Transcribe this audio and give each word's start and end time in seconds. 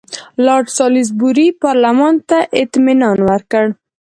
لارډ 0.45 0.67
سالیزبوري 0.77 1.47
پارلمان 1.63 2.15
ته 2.29 2.37
اطمینان 2.61 3.17
ورکړ. 3.29 3.63